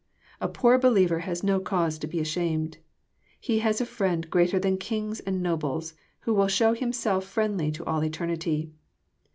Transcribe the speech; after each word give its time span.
A 0.39 0.47
poor 0.49 0.79
believer 0.79 1.19
has 1.19 1.43
no 1.43 1.59
cause 1.59 1.99
to 1.99 2.07
be 2.07 2.19
ashamed. 2.19 2.79
He 3.39 3.59
has 3.59 3.79
a 3.79 3.85
Friend 3.85 4.27
greater 4.31 4.57
than 4.57 4.79
kings 4.79 5.19
and 5.19 5.43
nobles, 5.43 5.93
who 6.21 6.33
will 6.33 6.47
show 6.47 6.73
Him 6.73 6.91
self 6.91 7.23
friendly 7.23 7.71
to 7.71 7.85
all 7.85 8.03
eternity. 8.03 8.71